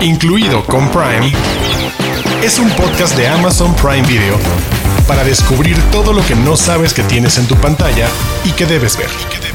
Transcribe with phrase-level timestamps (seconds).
[0.00, 1.32] incluido con Prime,
[2.42, 4.38] es un podcast de Amazon Prime Video
[5.06, 8.06] para descubrir todo lo que no sabes que tienes en tu pantalla
[8.44, 9.47] y que debes ver.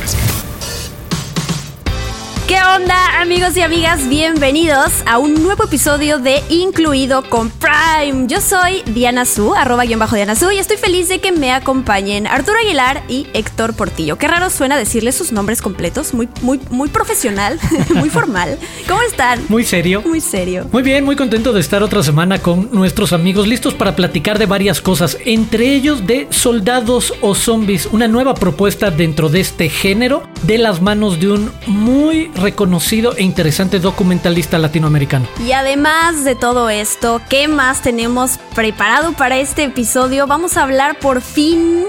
[2.47, 4.09] ¿Qué onda amigos y amigas?
[4.09, 8.27] Bienvenidos a un nuevo episodio de Incluido con Prime.
[8.27, 11.53] Yo soy Diana Su, arroba guion bajo Diana Su, y estoy feliz de que me
[11.53, 14.17] acompañen Arturo Aguilar y Héctor Portillo.
[14.17, 17.59] Qué raro suena decirles sus nombres completos, muy, muy, muy profesional,
[17.95, 18.59] muy formal.
[18.89, 19.39] ¿Cómo están?
[19.48, 20.02] Muy serio.
[20.05, 20.67] Muy serio.
[20.70, 24.48] Muy bien, muy contento de estar otra semana con nuestros amigos, listos para platicar de
[24.48, 30.23] varias cosas, entre ellos de soldados o zombies, una nueva propuesta dentro de este género,
[30.41, 35.28] de las manos de un muy reconocido e interesante documentalista latinoamericano.
[35.46, 40.28] Y además de todo esto, ¿qué más tenemos preparado para este episodio?
[40.28, 41.86] Vamos a hablar por fin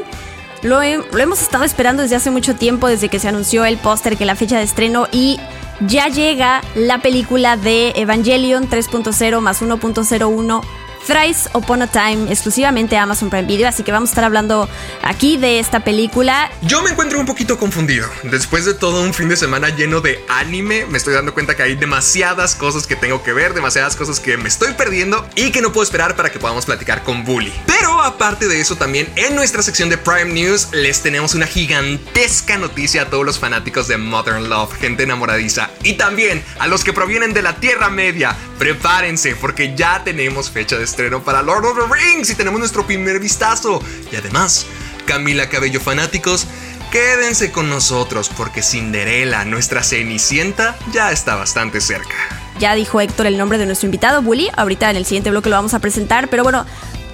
[0.62, 4.16] lo, lo, hemos estado esperando desde hace mucho tiempo, desde que se anunció el póster,
[4.16, 5.38] que la fecha de estreno y
[5.80, 10.62] ya llega la película de Evangelion 3.0 más 1.01
[11.06, 14.68] Thrice Upon a Time, exclusivamente Amazon Prime Video, así que vamos a estar hablando
[15.02, 16.50] aquí de esta película.
[16.62, 18.08] Yo me encuentro un poquito confundido.
[18.22, 21.62] Después de todo un fin de semana lleno de anime, me estoy dando cuenta que
[21.62, 25.60] hay demasiadas cosas que tengo que ver, demasiadas cosas que me estoy perdiendo y que
[25.60, 27.52] no puedo esperar para que podamos platicar con Bully.
[27.66, 32.56] Pero aparte de eso, también en nuestra sección de Prime News les tenemos una gigantesca
[32.56, 36.92] noticia a todos los fanáticos de Modern Love, gente enamoradiza, y también a los que
[36.92, 38.36] provienen de la Tierra Media.
[38.58, 42.86] Prepárense porque ya tenemos fecha de estreno para Lord of the Rings y tenemos nuestro
[42.86, 43.82] primer vistazo.
[44.12, 44.64] Y además,
[45.06, 46.46] Camila Cabello fanáticos,
[46.92, 52.14] quédense con nosotros porque Cinderella, nuestra Cenicienta, ya está bastante cerca.
[52.60, 54.50] Ya dijo Héctor el nombre de nuestro invitado, Bully.
[54.56, 56.64] Ahorita en el siguiente bloque lo vamos a presentar, pero bueno,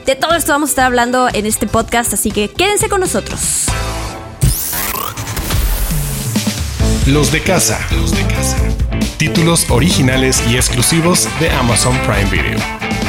[0.05, 3.65] de todo esto vamos a estar hablando en este podcast, así que quédense con nosotros.
[7.07, 7.81] Los de casa.
[7.93, 8.59] Los de casa.
[9.17, 13.00] Títulos originales y exclusivos de Amazon Prime Video.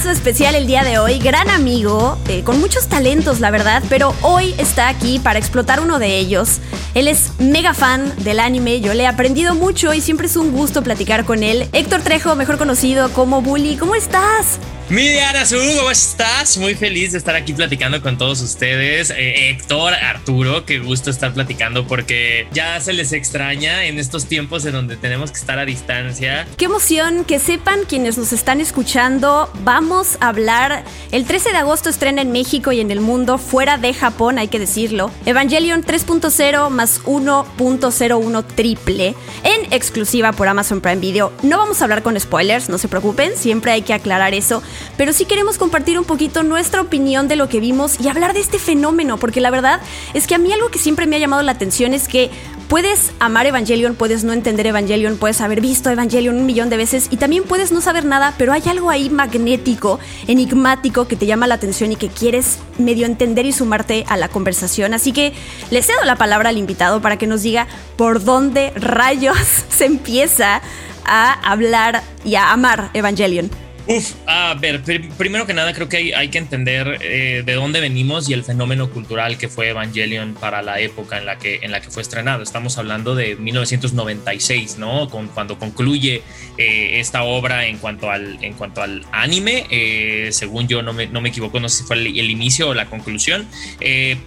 [0.00, 4.14] Tenemos especial el día de hoy, gran amigo, eh, con muchos talentos, la verdad, pero
[4.22, 6.60] hoy está aquí para explotar uno de ellos.
[6.94, 10.52] Él es mega fan del anime, yo le he aprendido mucho y siempre es un
[10.52, 11.68] gusto platicar con él.
[11.72, 14.58] Héctor Trejo, mejor conocido como Bully, ¿cómo estás?
[14.90, 15.06] Mi
[15.46, 16.58] Su, ¿cómo estás?
[16.58, 19.10] Muy feliz de estar aquí platicando con todos ustedes.
[19.10, 24.64] Eh, Héctor, Arturo, qué gusto estar platicando porque ya se les extraña en estos tiempos
[24.66, 26.44] en donde tenemos que estar a distancia.
[26.56, 29.48] Qué emoción que sepan quienes nos están escuchando.
[29.62, 30.82] Vamos a hablar.
[31.12, 34.48] El 13 de agosto estrena en México y en el mundo, fuera de Japón, hay
[34.48, 35.12] que decirlo.
[35.24, 39.14] Evangelion 3.0 más 1.01 triple
[39.44, 41.32] en exclusiva por Amazon Prime Video.
[41.44, 44.64] No vamos a hablar con spoilers, no se preocupen, siempre hay que aclarar eso
[44.96, 48.40] pero sí queremos compartir un poquito nuestra opinión de lo que vimos y hablar de
[48.40, 49.80] este fenómeno, porque la verdad
[50.14, 52.30] es que a mí algo que siempre me ha llamado la atención es que
[52.70, 57.08] puedes amar Evangelion, puedes no entender Evangelion, puedes haber visto Evangelion un millón de veces
[57.10, 59.98] y también puedes no saber nada, pero hay algo ahí magnético,
[60.28, 64.28] enigmático que te llama la atención y que quieres medio entender y sumarte a la
[64.28, 64.94] conversación.
[64.94, 65.32] Así que
[65.70, 69.36] le cedo la palabra al invitado para que nos diga por dónde rayos
[69.68, 70.62] se empieza
[71.04, 73.50] a hablar y a amar Evangelion.
[73.92, 77.54] Uf, a ver, pr primero que nada creo que hay, hay que entender eh, de
[77.54, 81.58] dónde venimos y el fenómeno cultural que fue Evangelion para la época en la que,
[81.62, 82.40] en la que fue estrenado.
[82.44, 85.10] Estamos hablando de 1996, ¿no?
[85.10, 86.22] Con, cuando concluye
[86.56, 89.66] eh, esta obra en cuanto al, en cuanto al anime.
[89.70, 92.68] Eh, según yo, no me, no me, equivoco, no sé si fue el, el inicio
[92.68, 93.48] o la conclusión,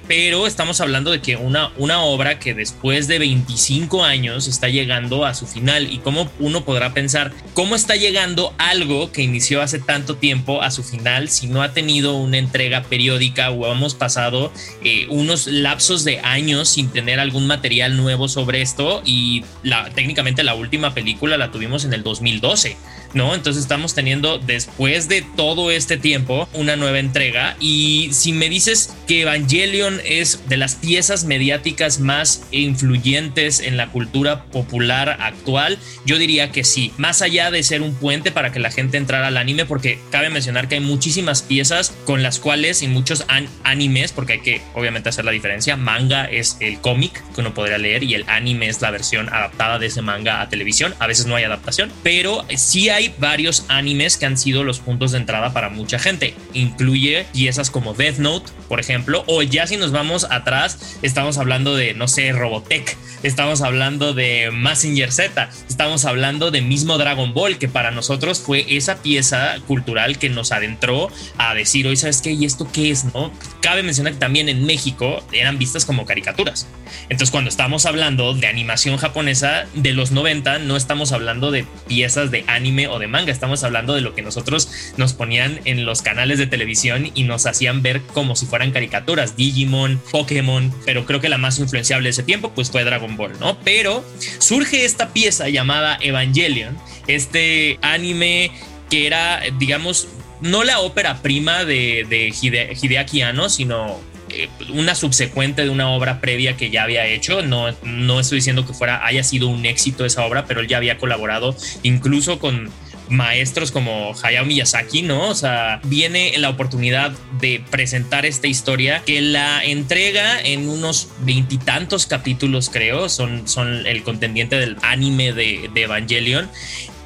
[0.10, 5.24] pero estamos hablando de que una, una obra que después de 25 años está llegando
[5.24, 9.80] a su final y cómo uno podrá pensar, ¿cómo está llegando algo que inició hace
[9.80, 14.52] tanto tiempo a su final si no ha tenido una entrega periódica o hemos pasado
[14.84, 20.44] eh, unos lapsos de años sin tener algún material nuevo sobre esto y la, técnicamente
[20.44, 22.78] la última película la tuvimos en el 2012.
[23.14, 23.36] ¿No?
[23.36, 27.56] Entonces estamos teniendo después de todo este tiempo una nueva entrega.
[27.60, 33.90] Y si me dices que Evangelion es de las piezas mediáticas más influyentes en la
[33.90, 38.60] cultura popular actual, yo diría que sí, más allá de ser un puente para que
[38.60, 42.82] la gente entrara al anime, porque cabe mencionar que hay muchísimas piezas con las cuales
[42.82, 43.26] y muchos
[43.64, 47.78] animes, porque hay que obviamente hacer la diferencia, manga es el cómic que uno podría
[47.78, 51.26] leer y el anime es la versión adaptada de ese manga a televisión, a veces
[51.26, 55.18] no hay adaptación, pero sí hay hay varios animes que han sido los puntos de
[55.18, 56.34] entrada para mucha gente.
[56.54, 61.76] Incluye piezas como Death Note, por ejemplo, o ya si nos vamos atrás, estamos hablando
[61.76, 67.58] de, no sé, Robotech, estamos hablando de Massinger Z, estamos hablando de mismo Dragon Ball,
[67.58, 72.32] que para nosotros fue esa pieza cultural que nos adentró a decir, hoy sabes qué,
[72.32, 73.06] ¿y esto qué es?
[73.14, 73.34] ¿No?
[73.62, 76.68] Cabe mencionar que también en México eran vistas como caricaturas.
[77.10, 82.32] Entonces, cuando estamos hablando de animación japonesa de los 90, no estamos hablando de piezas
[82.32, 86.38] de anime de manga, estamos hablando de lo que nosotros nos ponían en los canales
[86.38, 91.30] de televisión y nos hacían ver como si fueran caricaturas, Digimon, Pokémon, pero creo que
[91.30, 93.58] la más influenciable de ese tiempo pues fue Dragon Ball, ¿no?
[93.64, 94.04] Pero
[94.40, 98.52] surge esta pieza llamada Evangelion, este anime
[98.90, 100.08] que era, digamos,
[100.42, 102.34] no la ópera prima de, de
[102.82, 104.00] Hideaki Anno, sino
[104.30, 107.42] eh, una subsecuente de una obra previa que ya había hecho.
[107.44, 110.78] No, no estoy diciendo que fuera, haya sido un éxito esa obra, pero él ya
[110.78, 112.72] había colaborado incluso con
[113.10, 115.30] maestros como Hayao Miyazaki, ¿no?
[115.30, 122.06] O sea, viene la oportunidad de presentar esta historia que la entrega en unos veintitantos
[122.06, 126.50] capítulos, creo, son, son el contendiente del anime de, de Evangelion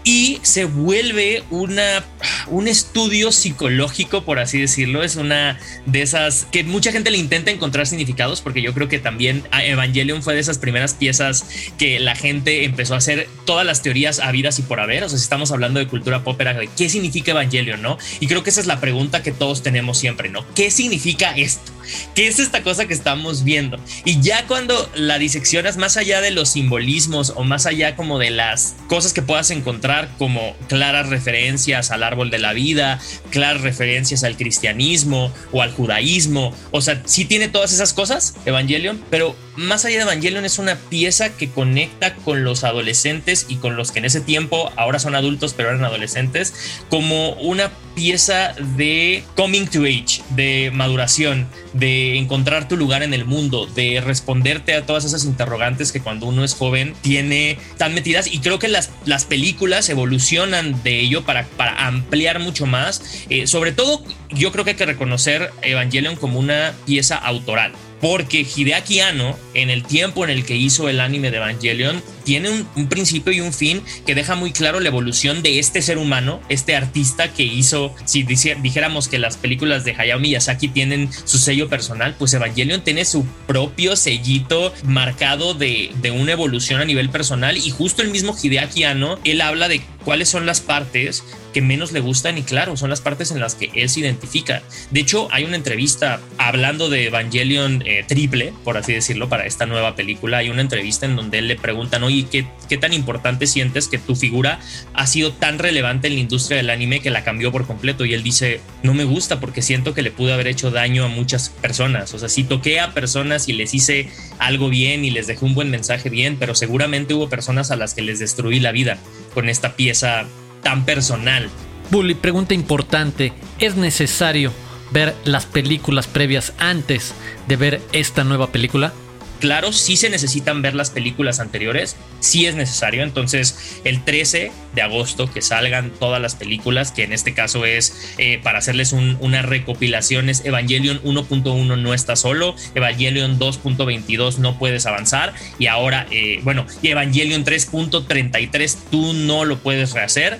[0.07, 2.06] y se vuelve una,
[2.48, 5.04] un estudio psicológico, por así decirlo.
[5.04, 9.00] Es una de esas que mucha gente le intenta encontrar significados, porque yo creo que
[9.00, 11.45] también Evangelion fue de esas primeras piezas
[11.77, 15.04] que la gente empezó a hacer todas las teorías habidas y por haber.
[15.04, 17.98] O sea, si estamos hablando de cultura pop, era qué significa Evangelion, ¿no?
[18.21, 20.45] Y creo que esa es la pregunta que todos tenemos siempre, ¿no?
[20.56, 21.74] ¿Qué significa esto?
[22.15, 23.77] ¿Qué es esta cosa que estamos viendo?
[24.06, 28.30] Y ya cuando la diseccionas más allá de los simbolismos o más allá como de
[28.30, 32.99] las cosas que puedas encontrar como claras referencias al árbol de la vida,
[33.29, 39.01] claras referencias al cristianismo o al judaísmo, o sea, sí tiene todas esas cosas, Evangelion,
[39.09, 43.75] pero más allá de Evangelion es una pieza que conecta con los adolescentes y con
[43.75, 46.53] los que en ese tiempo ahora son adultos pero eran adolescentes
[46.89, 53.25] como una pieza de coming to age, de maduración, de encontrar tu lugar en el
[53.25, 58.31] mundo, de responderte a todas esas interrogantes que cuando uno es joven tiene tan metidas
[58.31, 63.25] y creo que las, las películas evolucionan de ello para, para ampliar mucho más.
[63.29, 68.41] Eh, sobre todo yo creo que hay que reconocer Evangelion como una pieza autoral porque
[68.41, 72.88] Hideaki Anno, en el tiempo en el que hizo el anime de Evangelion, tiene un,
[72.89, 76.75] principio y un fin que deja muy claro la evolución de este ser humano, este
[76.75, 82.15] artista que hizo, si dijéramos que las películas de Hayao Miyazaki tienen su sello personal,
[82.19, 87.69] pues Evangelion tiene su propio sellito marcado de, de una evolución a nivel personal y
[87.69, 91.23] justo el mismo Hideaki Anno, él habla de cuáles son las partes
[91.53, 94.62] que menos le gustan y claro, son las partes en las que él se identifica.
[94.89, 99.65] De hecho, hay una entrevista hablando de Evangelion eh, triple, por así decirlo, para esta
[99.65, 100.38] nueva película.
[100.38, 103.98] Hay una entrevista en donde él le preguntan, oye, ¿qué, ¿qué tan importante sientes que
[103.98, 104.60] tu figura
[104.94, 108.06] ha sido tan relevante en la industria del anime que la cambió por completo?
[108.06, 111.08] Y él dice, no me gusta porque siento que le pude haber hecho daño a
[111.08, 112.14] muchas personas.
[112.14, 114.10] O sea, si toqué a personas y les hice
[114.40, 117.94] algo bien y les dejé un buen mensaje bien, pero seguramente hubo personas a las
[117.94, 118.98] que les destruí la vida
[119.34, 120.25] con esta pieza
[120.64, 121.50] tan personal.
[121.90, 123.34] Bully, pregunta importante.
[123.60, 124.52] ¿Es necesario
[124.92, 127.14] ver las películas previas antes
[127.48, 128.94] de ver esta nueva película?
[129.39, 133.04] Claro, sí se necesitan ver las películas anteriores, sí es necesario.
[133.04, 138.16] Entonces, el 13 de agosto que salgan todas las películas, que en este caso es
[138.18, 144.86] eh, para hacerles una recopilación, es Evangelion 1.1 no está solo, Evangelion 2.22 no puedes
[144.86, 150.40] avanzar y ahora, eh, bueno, Evangelion 3.33 tú no lo puedes rehacer.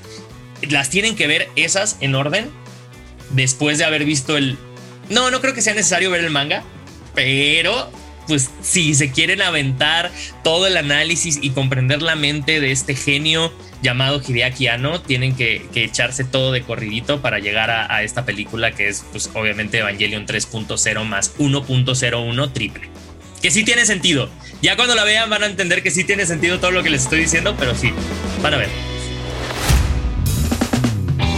[0.70, 2.50] Las tienen que ver esas en orden
[3.32, 4.58] después de haber visto el...
[5.10, 6.64] No, no creo que sea necesario ver el manga,
[7.14, 7.92] pero
[8.28, 10.12] pues si se quieren aventar
[10.44, 15.66] todo el análisis y comprender la mente de este genio llamado Hideaki Anno, tienen que,
[15.76, 21.06] echarse todo de corridito para llegar a, esta película que es pues obviamente Evangelion 3.0
[21.06, 22.90] más 1.01 triple.
[23.42, 24.30] Que sí tiene sentido.
[24.62, 27.04] Ya cuando la vean van a entender que sí tiene sentido todo lo que les
[27.04, 27.94] estoy diciendo, pero sí,
[28.42, 28.97] van a ver.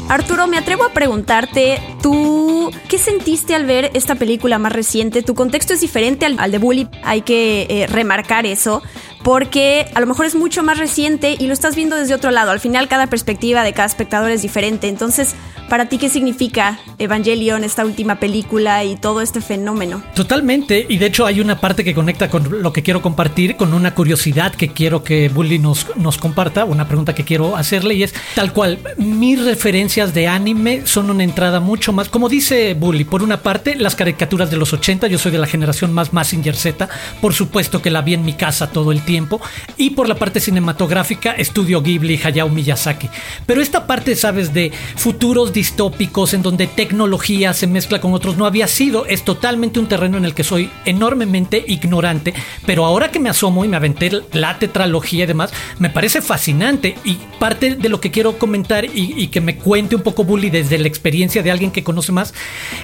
[0.09, 5.21] Arturo, me atrevo a preguntarte, ¿tú qué sentiste al ver esta película más reciente?
[5.21, 8.81] Tu contexto es diferente al, de Bully, hay que eh, remarcar eso,
[9.23, 12.49] porque a lo mejor es mucho más reciente y lo estás viendo desde otro lado.
[12.49, 14.87] Al final cada perspectiva de cada espectador es diferente.
[14.87, 15.35] Entonces,
[15.69, 20.03] para ti qué significa Evangelion, esta última película y todo este fenómeno.
[20.15, 23.73] Totalmente, y de hecho hay una parte que conecta con lo que quiero compartir, con
[23.73, 25.85] una curiosidad que quiero que Bully nos,
[26.17, 31.09] comparta, una pregunta que quiero hacerle y es tal cual, mis referencias de anime son
[31.09, 35.07] una entrada mucho más, como dice Bully, por una parte las caricaturas de los 80,
[35.07, 36.89] yo soy de la generación más Massinger Z,
[37.21, 39.39] por supuesto que la vi en mi casa todo el tiempo,
[39.77, 43.09] y por la parte cinematográfica, Estudio Ghibli, Hayao Miyazaki.
[43.45, 48.45] Pero esta parte, sabes, de futuros distópicos en donde tecnología se mezcla con otros, no
[48.45, 52.33] había sido, es totalmente un terreno en el que soy enormemente ignorante,
[52.65, 56.95] pero ahora que me asomo y me aventé la tetralogía y demás, me parece fascinante
[57.03, 60.49] y parte de lo que quiero comentar y, y que me cuente un poco Bully
[60.49, 62.33] desde la experiencia de alguien que conoce más,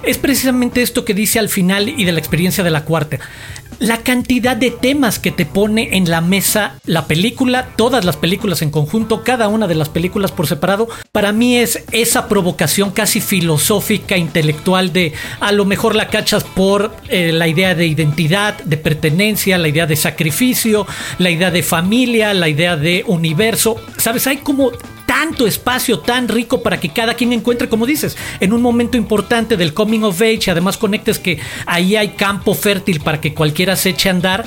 [0.04, 3.20] es precisamente esto que dice al final y de la experiencia de la cuarta.
[3.80, 8.62] La cantidad de temas que te pone en la mesa la película, todas las películas
[8.62, 13.22] en conjunto, cada una de las películas por separado, para mí es esa provocación casi
[13.22, 18.78] filosófica, intelectual de a lo mejor la cachas por eh, la idea de identidad, de
[18.78, 20.88] pertenencia, la idea de sacrificio,
[21.20, 24.28] la idea de familia, la idea de universo, ¿sabes?
[24.28, 24.72] Hay como
[25.06, 29.58] tanto espacio tan rico para que cada quien encuentre, como dices, en un momento importante
[29.58, 33.90] del coming of age, además conectes que ahí hay campo fértil para que cualquiera se
[33.90, 34.46] eche a andar.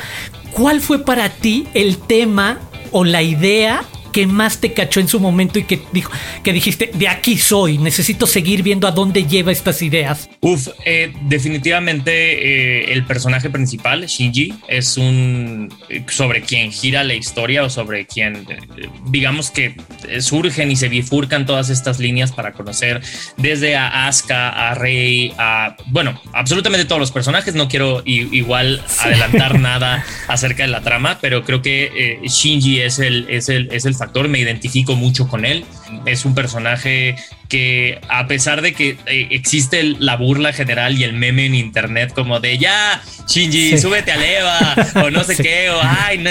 [0.53, 2.59] ¿Cuál fue para ti el tema
[2.91, 6.11] o la idea que más te cachó en su momento y que dijo
[6.43, 11.13] que dijiste de aquí soy necesito seguir viendo a dónde lleva estas ideas Uf, eh,
[11.23, 15.73] definitivamente eh, el personaje principal Shinji es un
[16.09, 19.75] sobre quien gira la historia o sobre quien eh, digamos que
[20.21, 23.01] surgen y se bifurcan todas estas líneas para conocer
[23.37, 27.55] desde a Asuka a Rei a bueno absolutamente todos los personajes.
[27.55, 33.27] No quiero igual adelantar nada acerca de la trama pero creo que Shinji es el
[33.29, 35.65] es el es el factor, me identifico mucho con él.
[36.07, 37.17] Es un personaje
[37.49, 42.13] que a pesar de que eh, existe la burla general y el meme en internet
[42.15, 46.23] como de ya, Shinji, súbete a Leva o no sé qué, o ay,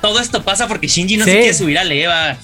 [0.00, 2.36] todo esto pasa porque Shinji no se quiere subir a Leva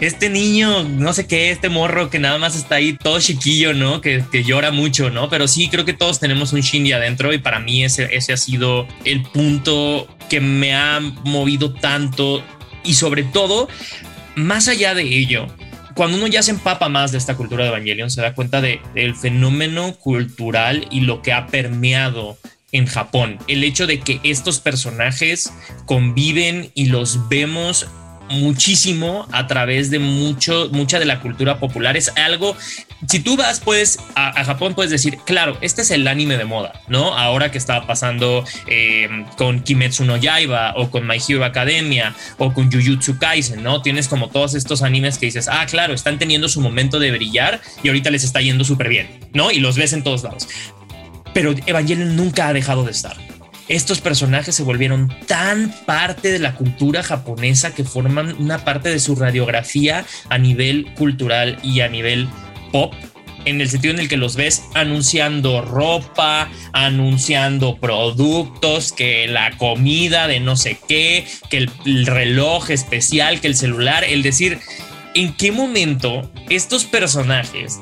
[0.00, 4.00] este niño, no sé qué, este morro que nada más está ahí todo chiquillo, ¿no?
[4.00, 5.28] Que, llora mucho, ¿no?
[5.28, 8.36] Pero sí, creo que todos tenemos un Shinji adentro y para mí ese, ese ha
[8.36, 12.42] sido el punto que me ha movido tanto
[12.84, 13.68] y sobre todo
[14.34, 15.46] más allá de ello,
[15.94, 18.80] cuando uno ya se empapa más de esta cultura de Evangelion, se da cuenta de,
[18.94, 22.38] del fenómeno cultural y lo que ha permeado
[22.72, 23.38] en Japón.
[23.46, 25.52] El hecho de que estos personajes
[25.84, 27.86] conviven y los vemos
[28.30, 31.96] muchísimo a través de mucho, mucha de la cultura popular.
[31.96, 32.56] Es algo,
[33.08, 36.80] si tú vas pues a, Japón puedes decir, claro, este es el anime de moda,
[36.88, 37.16] ¿no?
[37.16, 42.52] Ahora que está pasando eh, con Kimetsu no Yaiba o con My Hero Academia o
[42.52, 43.82] con Jujutsu Kaisen, ¿no?
[43.82, 47.60] Tienes como todos estos animes que dices, ah, claro, están teniendo su momento de brillar
[47.82, 49.50] y ahorita les está yendo súper bien, ¿no?
[49.50, 50.48] Y los ves en todos lados.
[51.34, 53.16] Pero Evangelion nunca ha dejado de estar
[53.72, 59.00] estos personajes se volvieron tan parte de la cultura japonesa que forman una parte de
[59.00, 62.28] su radiografía a nivel cultural y a nivel
[62.70, 62.92] pop
[63.46, 70.28] en el sentido en el que los ves anunciando ropa, anunciando productos, que la comida
[70.28, 74.60] de no sé qué, que el, reloj especial, que el celular, el decir,
[75.14, 77.80] ¿en qué momento estos personajes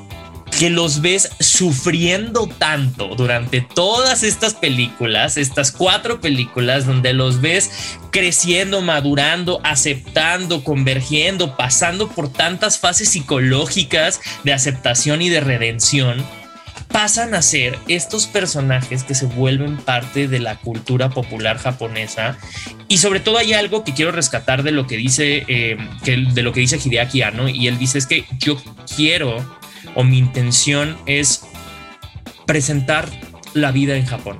[0.61, 7.97] que los ves sufriendo tanto durante todas estas películas, estas cuatro películas donde los ves
[8.11, 16.23] creciendo, madurando, aceptando, convergiendo, pasando por tantas fases psicológicas de aceptación y de redención,
[16.89, 22.37] pasan a ser estos personajes que se vuelven parte de la cultura popular japonesa.
[22.87, 26.53] Y sobre todo hay algo que quiero rescatar de lo que dice eh, de lo
[26.53, 28.61] que dice Hideaki y él dice es que yo
[28.95, 29.59] quiero
[29.95, 31.43] o mi intención es
[32.45, 33.09] presentar
[33.53, 34.39] la vida en Japón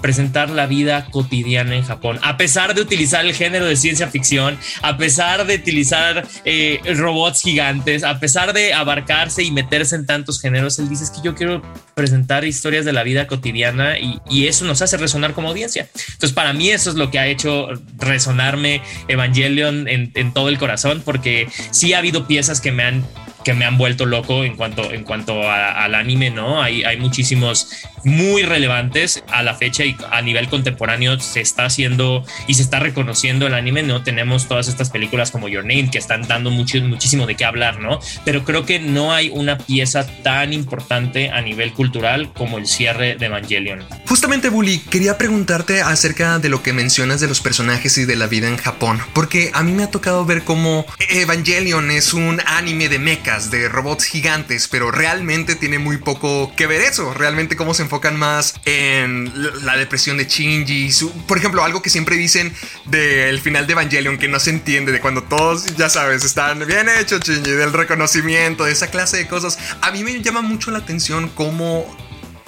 [0.00, 4.58] presentar la vida cotidiana en Japón, a pesar de utilizar el género de ciencia ficción,
[4.82, 10.40] a pesar de utilizar eh, robots gigantes, a pesar de abarcarse y meterse en tantos
[10.40, 11.62] géneros, él dice que yo quiero
[11.94, 15.88] presentar historias de la vida cotidiana y, eso nos hace resonar como audiencia.
[15.94, 20.58] Entonces, para mí eso es lo que ha hecho resonarme Evangelion en, en todo el
[20.58, 23.04] corazón, porque sí ha habido piezas que me han
[23.44, 26.62] que me han vuelto loco en cuanto, en cuanto al anime, ¿no?
[26.62, 27.68] Hay, hay muchísimos
[28.04, 32.80] muy relevantes a la fecha y a nivel contemporáneo se está haciendo y se está
[32.80, 34.02] reconociendo el anime, ¿no?
[34.02, 37.80] Tenemos todas estas películas como Your Name que están dando mucho, muchísimo de qué hablar,
[37.80, 38.00] ¿no?
[38.24, 43.16] Pero creo que no hay una pieza tan importante a nivel cultural como el cierre
[43.16, 43.84] de Evangelion.
[44.06, 48.26] Justamente, Bully, quería preguntarte acerca de lo que mencionas de los personajes y de la
[48.26, 52.88] vida en Japón, porque a mí me ha tocado ver cómo Evangelion es un anime
[52.88, 57.74] de mechas, de robots gigantes, pero realmente tiene muy poco que ver eso, realmente cómo
[57.74, 59.32] se enfocan más en
[59.64, 60.90] la depresión de Shinji.
[61.26, 62.54] por ejemplo, algo que siempre dicen
[62.84, 66.88] del final de Evangelion que no se entiende, de cuando todos, ya sabes, están bien
[66.88, 69.58] hechos, Shinji, del reconocimiento, de esa clase de cosas.
[69.80, 71.84] A mí me llama mucho la atención cómo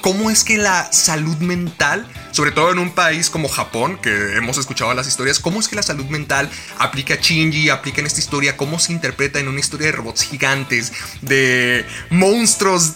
[0.03, 4.59] cómo es que la salud mental, sobre todo en un país como Japón, que hemos
[4.59, 8.21] escuchado las historias, cómo es que la salud mental aplica a Shinji, aplica en esta
[8.21, 10.93] historia, cómo se interpreta en una historia de robots gigantes,
[11.23, 12.95] de monstruos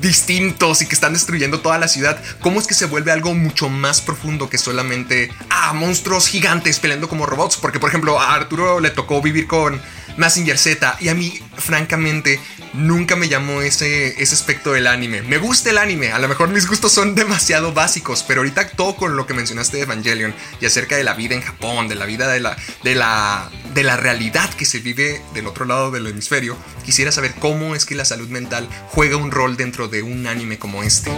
[0.00, 3.68] distintos y que están destruyendo toda la ciudad, cómo es que se vuelve algo mucho
[3.68, 8.80] más profundo que solamente, ah, monstruos gigantes peleando como robots, porque por ejemplo a Arturo
[8.80, 9.80] le tocó vivir con
[10.16, 12.40] Massinger Z y a mí, francamente,
[12.72, 15.22] nunca me llamó ese, ese aspecto del anime.
[15.22, 18.96] Me gusta el anime, a lo mejor mis gustos son demasiado básicos, pero ahorita todo
[18.96, 22.06] con lo que mencionaste de Evangelion y acerca de la vida en Japón, de la
[22.06, 26.06] vida de la, de la, de la realidad que se vive del otro lado del
[26.06, 30.26] hemisferio, quisiera saber cómo es que la salud mental juega un rol dentro de un
[30.26, 31.10] anime como este.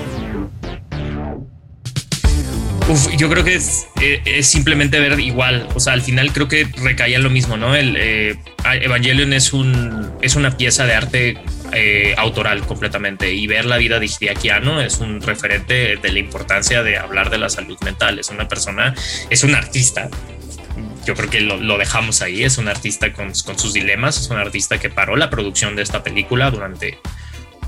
[2.90, 5.68] Uf, yo creo que es, eh, simplemente ver igual.
[5.76, 7.76] O sea, al final creo que recaía lo mismo, ¿no?
[7.76, 11.38] El eh, Evangelion es, un, es una pieza de arte
[11.72, 16.82] eh, autoral completamente y ver la vida de Hideakiano es un referente de la importancia
[16.82, 18.18] de hablar de la salud mental.
[18.18, 18.92] Es una persona,
[19.30, 20.08] es un artista.
[21.06, 22.42] Yo creo que lo, dejamos ahí.
[22.42, 24.18] Es un artista con, con sus dilemas.
[24.18, 26.98] Es un artista que paró la producción de esta película durante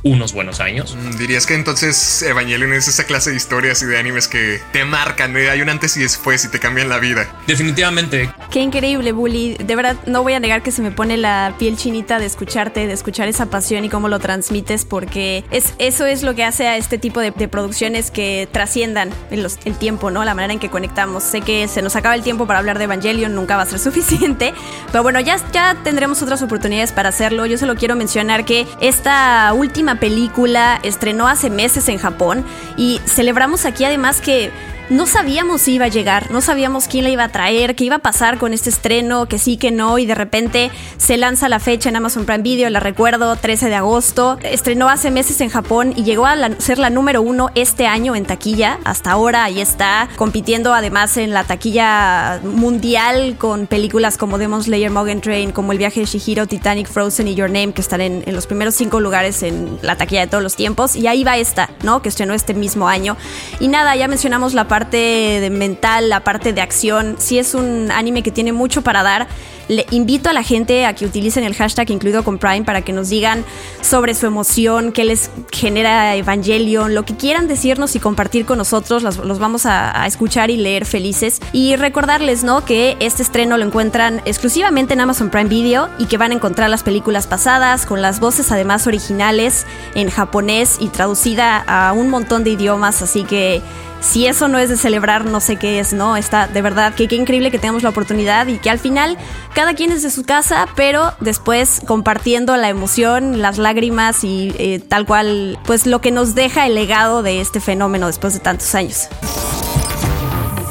[0.02, 0.96] unos buenos años.
[0.96, 4.84] Mm, dirías que entonces Evangelion es esa clase de historias y de animes que te
[4.84, 5.50] marcan, ¿eh?
[5.50, 7.28] hay un antes y después y te cambian la vida.
[7.46, 8.30] Definitivamente.
[8.50, 9.54] Qué increíble, Bully.
[9.54, 12.86] De verdad, no voy a negar que se me pone la piel chinita de escucharte,
[12.86, 16.66] de escuchar esa pasión y cómo lo transmites, porque es, eso es lo que hace
[16.68, 20.24] a este tipo de, producciones que trasciendan el, el tiempo, ¿no?
[20.24, 21.22] La manera en que conectamos.
[21.22, 23.78] Sé que se nos acaba el tiempo para hablar de Evangelion, nunca va a ser
[23.78, 24.54] suficiente,
[24.90, 27.46] pero bueno, ya, ya tendremos otras oportunidades para hacerlo.
[27.46, 32.44] Yo solo quiero mencionar que esta última película, estrenó hace meses en Japón
[32.76, 34.50] y celebramos aquí además que
[34.92, 37.96] no sabíamos si iba a llegar, no sabíamos quién la iba a traer, qué iba
[37.96, 41.60] a pasar con este estreno, que sí, que no, y de repente se lanza la
[41.60, 44.38] fecha en Amazon Prime Video, la recuerdo, 13 de agosto.
[44.42, 48.26] Estrenó hace meses en Japón y llegó a ser la número uno este año en
[48.26, 48.78] taquilla.
[48.84, 54.90] Hasta ahora ahí está, compitiendo además en la taquilla mundial con películas como Demon Slayer,
[54.90, 58.22] Mugen Train, como El viaje de Shihiro, Titanic, Frozen y Your Name, que están en,
[58.26, 60.96] en los primeros cinco lugares en la taquilla de todos los tiempos.
[60.96, 62.02] Y ahí va esta, ¿no?
[62.02, 63.16] Que estrenó este mismo año.
[63.58, 67.16] Y nada, ya mencionamos la parte de mental, la parte de acción.
[67.18, 69.28] Sí es un anime que tiene mucho para dar.
[69.68, 72.92] Le invito a la gente a que utilicen el hashtag incluido con Prime para que
[72.92, 73.44] nos digan
[73.80, 79.02] sobre su emoción, qué les genera Evangelion, lo que quieran decirnos y compartir con nosotros.
[79.02, 81.40] Los, vamos a, a, escuchar y leer felices.
[81.52, 82.64] Y recordarles, ¿no?
[82.64, 86.68] Que este estreno lo encuentran exclusivamente en Amazon Prime Video y que van a encontrar
[86.68, 92.44] las películas pasadas con las voces además originales en japonés y traducida a un montón
[92.44, 93.00] de idiomas.
[93.02, 93.62] Así que
[94.02, 96.16] si eso no es de celebrar, no sé qué es, ¿no?
[96.16, 99.16] Está de verdad que qué increíble que tengamos la oportunidad y que al final
[99.54, 104.80] cada quien es de su casa, pero después compartiendo la emoción, las lágrimas y eh,
[104.80, 108.74] tal cual, pues lo que nos deja el legado de este fenómeno después de tantos
[108.74, 109.08] años.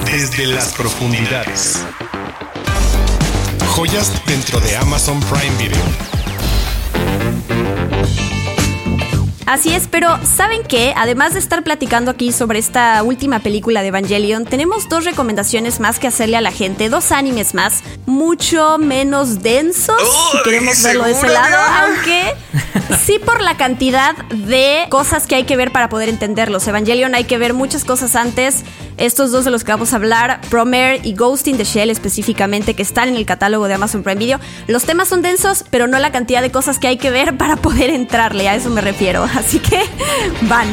[0.06, 1.86] Desde las profundidades.
[3.76, 6.21] Joyas dentro de Amazon Prime Video.
[9.46, 10.94] Así es, pero ¿saben qué?
[10.96, 16.00] Además de estar platicando aquí sobre esta última película de Evangelion, tenemos dos recomendaciones más
[16.00, 20.02] que hacerle a la gente, dos animes más, mucho menos densos,
[20.32, 22.36] si queremos verlo de ese lado, aunque
[23.06, 26.68] sí por la cantidad de cosas que hay que ver para poder entenderlos.
[26.68, 28.64] Evangelion hay que ver muchas cosas antes,
[29.02, 32.76] estos dos de los que vamos a hablar, Promare y Ghost in the Shell específicamente,
[32.76, 34.40] que están en el catálogo de Amazon Prime Video.
[34.68, 37.56] Los temas son densos, pero no la cantidad de cosas que hay que ver para
[37.56, 39.24] poder entrarle, a eso me refiero.
[39.36, 39.82] Así que
[40.44, 40.68] van.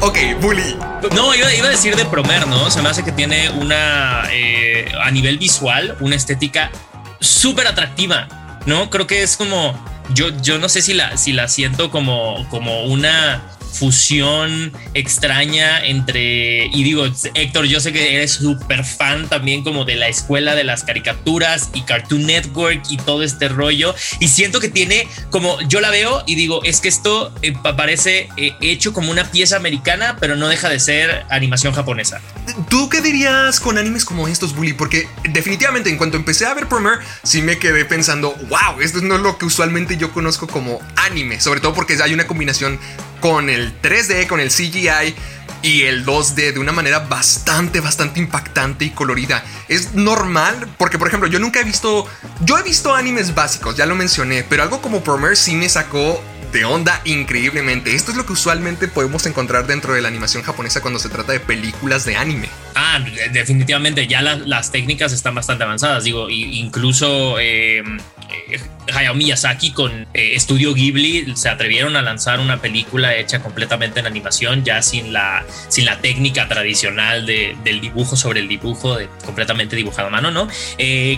[0.00, 0.76] Ok, Bully.
[1.14, 2.70] No, iba, a decir de Promer, ¿no?
[2.70, 6.70] Se me hace que tiene una, eh, a nivel visual, una estética
[7.18, 8.90] súper atractiva, ¿no?
[8.90, 9.74] Creo que es como,
[10.14, 16.66] yo, yo no sé si la, si la siento como, como una fusión extraña entre,
[16.66, 20.64] y digo, Héctor, yo sé que eres súper fan también como de la escuela de
[20.64, 25.80] las caricaturas y Cartoon Network y todo este rollo, y siento que tiene como, yo
[25.80, 30.16] la veo y digo, es que esto eh, parece eh, hecho como una pieza americana,
[30.20, 32.20] pero no deja de ser animación japonesa.
[32.68, 34.72] ¿Tú qué dirías con animes como estos, Bully?
[34.72, 39.16] Porque definitivamente en cuanto empecé a ver Premiere, sí me quedé pensando, wow, esto no
[39.16, 42.78] es lo que usualmente yo conozco como anime, sobre todo porque hay una combinación
[43.20, 45.14] con el 3D, con el CGI
[45.62, 49.44] y el 2D de una manera bastante, bastante impactante y colorida.
[49.68, 52.06] Es normal porque, por ejemplo, yo nunca he visto,
[52.40, 56.22] yo he visto animes básicos, ya lo mencioné, pero algo como Premiere sí me sacó
[56.52, 57.94] de onda increíblemente.
[57.94, 61.32] Esto es lo que usualmente podemos encontrar dentro de la animación japonesa cuando se trata
[61.32, 62.48] de películas de anime.
[62.74, 63.00] Ah,
[63.32, 66.04] definitivamente, ya las técnicas están bastante avanzadas.
[66.04, 68.60] Digo, incluso eh, eh,
[68.92, 74.06] Hayao Miyazaki con eh, Estudio Ghibli se atrevieron a lanzar una película hecha completamente en
[74.06, 79.76] animación, ya sin la, sin la técnica tradicional del dibujo sobre el dibujo, de, completamente
[79.76, 80.48] dibujado a mano, ¿no?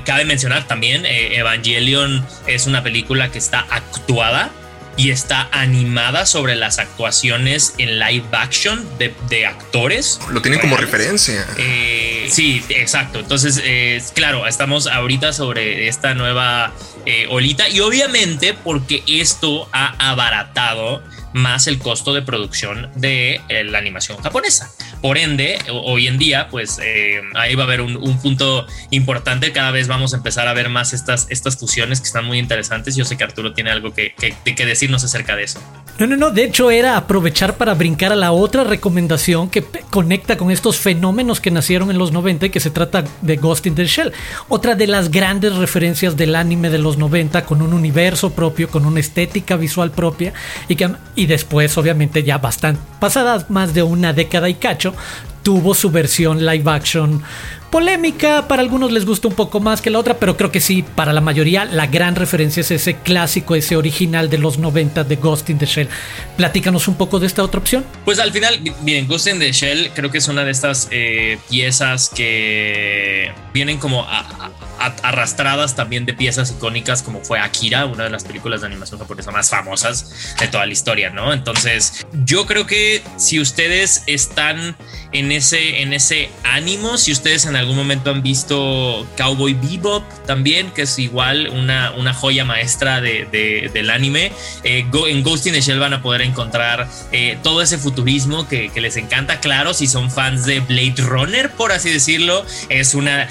[0.04, 4.50] cabe mencionar también, Evangelion es una película que está actuada
[4.96, 10.20] y está animada sobre las actuaciones en live action de, actores.
[10.30, 11.46] Lo tienen como referencia.
[11.56, 13.18] Eh, sí, exacto.
[13.20, 16.72] Entonces, eh, claro, estamos ahorita sobre esta nueva
[17.06, 23.64] eh, olita y obviamente porque esto ha abaratado más el costo de producción de eh,
[23.64, 24.70] la animación japonesa.
[25.00, 29.52] Por ende, hoy en día, pues eh, ahí va a haber un, punto importante.
[29.52, 32.94] Cada vez vamos a empezar a ver más estas, estas fusiones que están muy interesantes.
[32.94, 35.60] Yo sé que Arturo tiene algo que, que, decirnos acerca de eso.
[35.98, 36.30] No, no, no.
[36.30, 41.40] De hecho, era aprovechar para brincar a la otra recomendación que conecta con estos fenómenos
[41.40, 44.12] que nacieron en los 90 y que se trata de Ghost in the Shell.
[44.48, 48.86] Otra de las grandes referencias del anime de los 90 con un universo propio, con
[48.86, 50.32] una estética visual propia
[50.66, 54.94] y que y después obviamente ya bastante, pasadas más de una década y cacho,
[55.42, 57.22] tuvo su versión live action
[57.72, 60.84] polémica, para algunos les gusta un poco más que la otra, pero creo que sí,
[60.94, 65.16] para la mayoría la gran referencia es ese clásico, ese original de los 90 de
[65.16, 65.88] Ghost in the Shell.
[66.36, 67.84] Platícanos un poco de esta otra opción.
[68.04, 71.38] Pues al final, bien, Ghost in the Shell creo que es una de estas eh,
[71.48, 74.06] piezas que vienen como
[75.02, 79.30] arrastradas también de piezas icónicas como fue Akira, una de las películas de animación japonesa
[79.30, 81.32] más famosas de toda la historia, ¿no?
[81.32, 84.76] Entonces, yo creo que si ustedes están
[85.12, 90.70] en ese, en ese ánimo, si ustedes en algún momento han visto Cowboy Bebop también,
[90.70, 94.32] que es igual una, una joya maestra de, del anime.
[94.64, 98.70] Eh, en Ghost in the Shell van a poder encontrar eh, todo ese futurismo que,
[98.82, 99.38] les encanta.
[99.38, 103.28] Claro, si son fans de Blade Runner, por así decirlo, es una.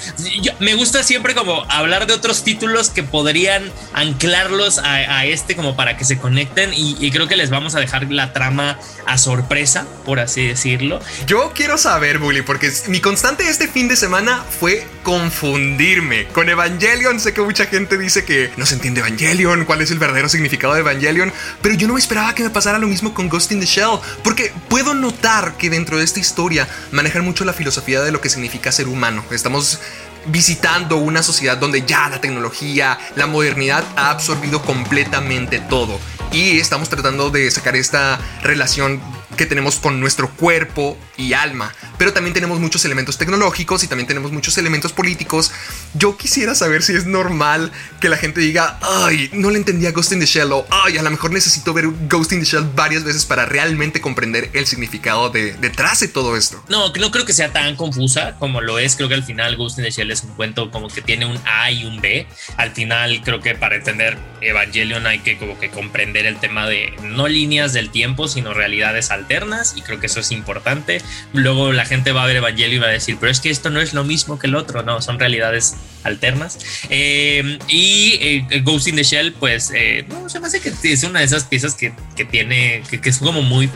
[0.60, 5.96] me gusta siempre como hablar de otros títulos que podrían anclarlos a, este como para
[5.96, 9.86] que se conecten y, y creo que les vamos a dejar la trama a sorpresa,
[10.04, 11.00] por así decirlo.
[11.26, 16.26] Yo quiero saber, Bully, porque mi constante este fin de semana fue confundirme.
[16.28, 19.98] Con Evangelion sé que mucha gente dice que no se entiende Evangelion, cuál es el
[19.98, 23.52] verdadero significado de Evangelion, pero yo no esperaba que me pasara lo mismo con Ghost
[23.52, 28.00] in the Shell, porque puedo notar que dentro de esta historia manejan mucho la filosofía
[28.00, 29.24] de lo que significa ser humano.
[29.30, 29.80] Estamos
[30.26, 35.98] visitando una sociedad donde ya la tecnología, la modernidad ha absorbido completamente todo.
[36.32, 39.00] Y estamos tratando de sacar esta relación
[39.36, 44.06] que tenemos con nuestro cuerpo y alma, pero también tenemos muchos elementos tecnológicos y también
[44.06, 45.52] tenemos muchos elementos políticos.
[45.94, 50.12] Yo quisiera saber si es normal que la gente diga, ay, no le entendía Ghost
[50.12, 53.04] in the Shell o, ay, a lo mejor necesito ver Ghost in the Shell varias
[53.04, 56.62] veces para realmente comprender el significado de, detrás de todo esto.
[56.68, 58.96] No, no creo que sea tan confusa como lo es.
[58.96, 61.38] Creo que al final Ghost in the Shell es un cuento como que tiene un
[61.44, 62.26] A y un B.
[62.56, 66.92] Al final creo que para entender Evangelion hay que como que comprender el tema de
[67.02, 71.00] no líneas del tiempo, sino realidades al alternas y creo que eso es importante.
[71.32, 73.70] Luego la gente va a ver Evangelio y va a decir, pero es que esto
[73.70, 76.58] no es lo mismo que el otro, no, son realidades alternas.
[76.90, 81.04] Eh, y eh, Ghost in the Shell, pues, eh, no, se me hace que es
[81.04, 83.70] una de esas piezas que, que tiene, que, es como muy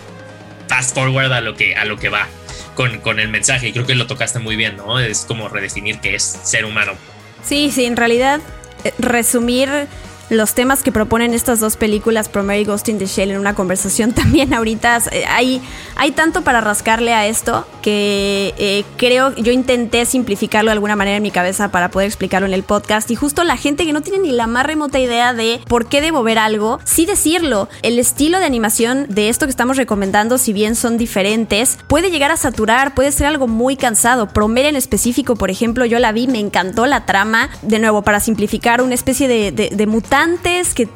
[0.69, 2.27] fast forward a lo que, a lo que va
[2.75, 5.01] con, con el mensaje y creo que lo tocaste muy bien, ¿no?
[5.01, 6.93] Es como redefinir qué es ser humano.
[7.43, 8.41] Sí, sí, en realidad
[8.99, 9.71] resumir
[10.31, 13.55] los temas que proponen estas dos películas, Promare y Ghost in the Shell, en una
[13.55, 14.99] conversación también ahorita.
[15.13, 15.61] Eh, hay,
[15.97, 21.17] hay tanto para rascarle a esto que eh, creo, yo intenté simplificarlo de alguna manera
[21.17, 23.11] en mi cabeza para poder explicarlo en el podcast.
[23.11, 26.01] Y justo la gente que no tiene ni la más remota idea de por qué
[26.01, 27.69] debo ver algo, sí decirlo.
[27.83, 32.31] El estilo de animación de esto que estamos recomendando, si bien son diferentes, puede llegar
[32.31, 34.29] a saturar, puede ser algo muy cansado.
[34.29, 37.51] Promare en específico, por ejemplo, yo la vi, me encantó la trama.
[37.63, 39.87] De nuevo, para simplificar, una especie de, de,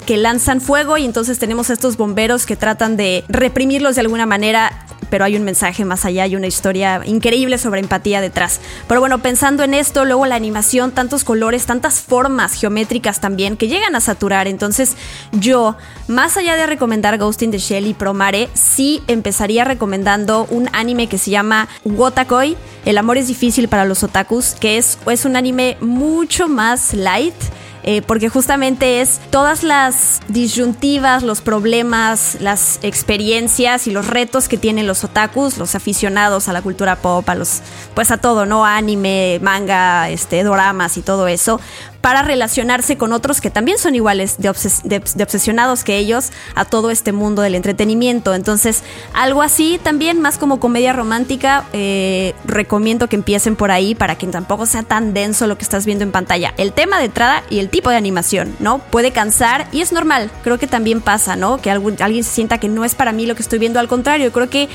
[0.07, 4.87] que, lanzan fuego y entonces tenemos estos bomberos que tratan de reprimirlos de alguna manera
[5.11, 8.61] pero hay un mensaje más allá y una historia increíble sobre empatía detrás.
[8.87, 13.67] Pero bueno, pensando en esto, luego la animación, tantos colores, tantas formas geométricas también que
[13.67, 14.47] llegan a saturar.
[14.47, 14.93] Entonces,
[15.33, 20.69] yo, más allá de recomendar Ghost in the Shell y Promare, sí empezaría recomendando un
[20.73, 22.57] anime que se llama Wotakoi.
[22.85, 27.35] El amor es difícil para los otakus, que es, es un anime mucho más light
[27.83, 34.59] eh, porque justamente es todas las disyuntivas, los problemas, las experiencias y los retos que
[34.59, 37.63] tienen los otakus, los aficionados a la cultura pop, a los,
[37.95, 38.67] pues a todo, ¿no?
[38.67, 41.61] Anime, manga, este, doramas y todo eso,
[42.01, 47.13] para relacionarse con otros que también son iguales de, obsesionados que ellos a todo este
[47.13, 48.35] mundo del entretenimiento.
[48.35, 48.83] Entonces,
[49.13, 54.27] algo así también, más como comedia romántica, eh, recomiendo que empiecen por ahí para que
[54.27, 56.55] tampoco sea tan denso lo que estás viendo en pantalla.
[56.57, 58.79] El tema de entrada y el tipo de animación, ¿no?
[58.79, 61.61] Puede cansar y es normal, creo que también pasa, ¿no?
[61.61, 64.33] Que alguien se sienta que no es para mí lo que estoy viendo, al contrario,
[64.33, 64.69] creo que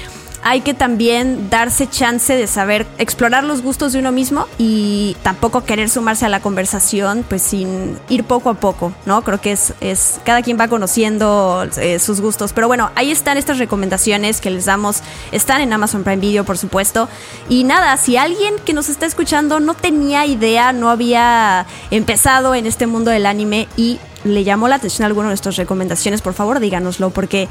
[0.48, 5.64] hay que también darse chance de saber explorar los gustos de uno mismo y tampoco
[5.64, 9.24] querer sumarse a la conversación pues sin ir poco a poco, ¿no?
[9.24, 12.54] Creo que es, es cada quien va conociendo eh, sus gustos.
[12.54, 15.02] Pero bueno, ahí están estas recomendaciones que les damos.
[15.32, 17.10] Están en Amazon Prime Video, por supuesto.
[17.50, 22.68] Y nada, si alguien que nos está escuchando no tenía idea, no había empezado en
[22.68, 26.60] este mundo del anime y le llamó la atención alguna de nuestras recomendaciones, por favor
[26.60, 27.48] díganoslo porque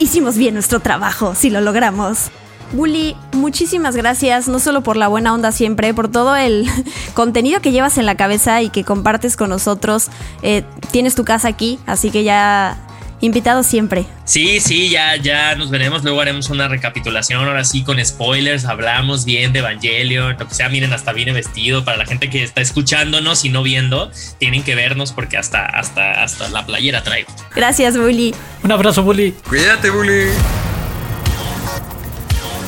[0.00, 2.30] hicimos bien nuestro trabajo, si lo logramos.
[2.72, 6.66] Bully, muchísimas gracias, no solo por la buena onda siempre, por todo el
[7.14, 10.08] contenido que llevas en la cabeza y que compartes con nosotros.
[10.42, 12.78] Eh, tienes tu casa aquí, así que ya
[13.20, 14.06] invitado siempre.
[14.24, 16.02] Sí, sí, ya, ya nos veremos.
[16.04, 17.46] Luego haremos una recapitulación.
[17.46, 20.68] Ahora sí, con spoilers, hablamos bien de Evangelion, lo que sea.
[20.68, 21.84] Miren, hasta viene vestido.
[21.84, 26.22] Para la gente que está escuchándonos y no viendo, tienen que vernos porque hasta, hasta,
[26.22, 27.30] hasta la playera traigo.
[27.54, 28.34] Gracias, Bully.
[28.62, 29.32] Un abrazo, Bully.
[29.48, 30.28] Cuídate, Bully.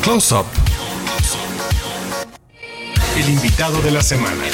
[0.02, 0.46] Close Up.
[3.16, 4.44] El invitado de la semana.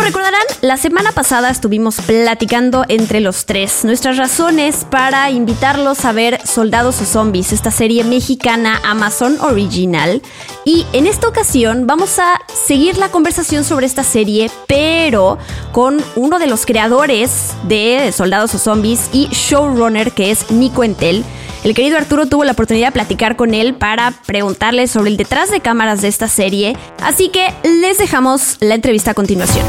[0.00, 6.12] Como recordarán, la semana pasada estuvimos platicando entre los tres nuestras razones para invitarlos a
[6.12, 10.22] ver Soldados o Zombies, esta serie mexicana Amazon Original.
[10.64, 15.36] Y en esta ocasión vamos a seguir la conversación sobre esta serie, pero
[15.70, 21.26] con uno de los creadores de Soldados o Zombies y showrunner que es Nico Entel.
[21.62, 25.50] El querido Arturo tuvo la oportunidad de platicar con él para preguntarle sobre el detrás
[25.50, 29.66] de cámaras de esta serie, así que les dejamos la entrevista a continuación.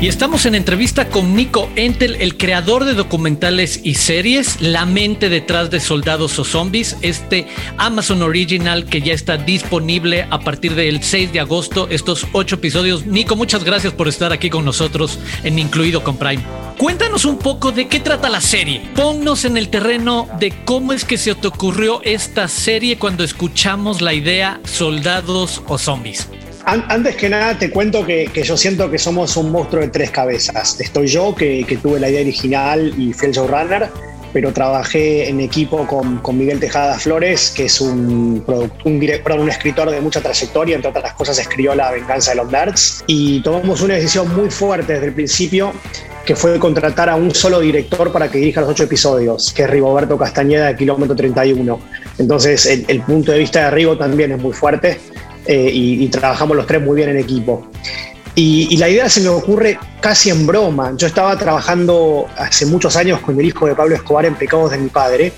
[0.00, 5.28] Y estamos en entrevista con Nico Entel, el creador de documentales y series, la mente
[5.28, 11.02] detrás de Soldados o Zombies, este Amazon Original que ya está disponible a partir del
[11.02, 13.04] 6 de agosto, estos ocho episodios.
[13.04, 16.42] Nico, muchas gracias por estar aquí con nosotros en Incluido con Prime.
[16.78, 18.80] Cuéntanos un poco de qué trata la serie.
[18.94, 24.00] Ponnos en el terreno de cómo es que se te ocurrió esta serie cuando escuchamos
[24.00, 26.26] la idea Soldados o Zombies.
[26.70, 30.80] Antes que nada te cuento que, yo siento que somos un monstruo de tres cabezas.
[30.80, 33.88] Estoy yo, que, tuve la idea original y fui el showrunner,
[34.32, 40.00] pero trabajé en equipo con, Miguel Tejada Flores, que es un, un, un, escritor de
[40.00, 44.32] mucha trayectoria, entre otras cosas escribió La venganza de los nerds, y tomamos una decisión
[44.32, 45.72] muy fuerte desde el principio,
[46.24, 49.70] que fue contratar a un solo director para que dirija los ocho episodios, que es
[49.70, 51.80] Rigoberto Castañeda de Kilómetro 31.
[52.18, 55.00] Entonces el, el punto de vista de Rigo también es muy fuerte
[55.46, 57.66] eh, y, trabajamos los tres muy bien en equipo.
[58.34, 60.92] Y, la idea se me ocurre casi en broma.
[60.96, 64.78] Yo estaba trabajando hace muchos años con el hijo de Pablo Escobar en Pecados de
[64.78, 65.32] mi padre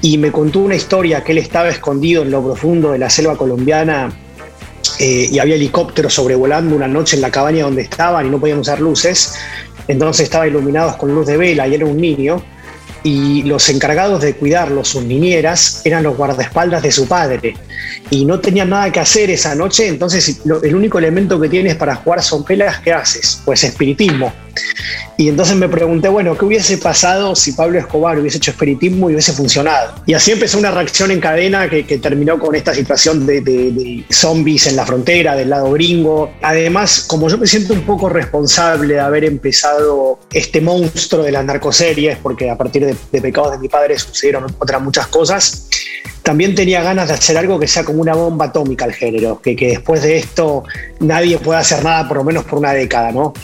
[0.00, 3.36] y me contó una historia que él estaba escondido en lo profundo de la selva
[3.36, 4.12] colombiana
[4.98, 8.58] eh, y había helicópteros sobrevolando una noche en la cabaña donde estaban y no podían
[8.58, 9.34] usar luces.
[9.88, 12.42] Entonces estaba iluminados con luz de vela y era un niño
[13.04, 17.54] y los encargados de cuidarlo, sus niñeras, eran los guardaespaldas de su padre.
[18.10, 21.94] Y no tenían nada que hacer esa noche, entonces el único elemento que tienes para
[21.96, 23.42] jugar son pelas, ¿qué haces?
[23.44, 24.32] Pues espiritismo.
[25.16, 29.12] Y entonces me pregunté, bueno, ¿qué hubiese pasado si Pablo Escobar hubiese hecho espiritismo y
[29.12, 29.94] hubiese funcionado?
[30.06, 34.76] Y así empezó una reacción en cadena que, terminó con esta situación de, zombies en
[34.76, 36.32] la frontera, del lado gringo.
[36.42, 41.44] Además, como yo me siento un poco responsable de haber empezado este monstruo de las
[41.44, 45.68] narcoseries, porque a partir de, de Pecados de mi padre sucedieron otras muchas cosas,
[46.24, 49.54] también tenía ganas de hacer algo que sea como una bomba atómica al género, que
[49.54, 50.64] después de esto
[50.98, 53.34] nadie pueda hacer nada por lo menos por una década, ¿no?